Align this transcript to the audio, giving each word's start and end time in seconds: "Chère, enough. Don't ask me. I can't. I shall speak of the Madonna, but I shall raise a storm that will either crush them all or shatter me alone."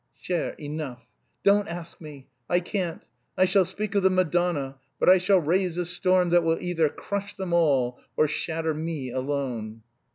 "Chère, 0.19 0.55
enough. 0.59 1.05
Don't 1.43 1.67
ask 1.67 2.01
me. 2.01 2.27
I 2.49 2.59
can't. 2.59 3.07
I 3.37 3.45
shall 3.45 3.65
speak 3.65 3.93
of 3.93 4.01
the 4.01 4.09
Madonna, 4.09 4.79
but 4.99 5.07
I 5.09 5.19
shall 5.19 5.37
raise 5.39 5.77
a 5.77 5.85
storm 5.85 6.31
that 6.31 6.41
will 6.43 6.57
either 6.59 6.89
crush 6.89 7.35
them 7.35 7.53
all 7.53 7.99
or 8.17 8.27
shatter 8.27 8.73
me 8.73 9.11
alone." 9.11 9.83